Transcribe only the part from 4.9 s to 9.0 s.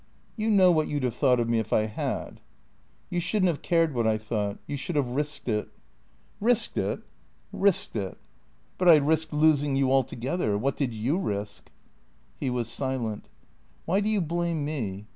have risked it." "Eisked it?"" Eisked it."" But I